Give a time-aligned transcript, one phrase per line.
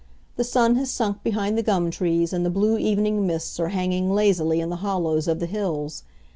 [0.35, 4.11] The sun has sunk behind the gum trees, and the blue evening mists are hanging
[4.15, 6.01] lazily in the hollows of the hills.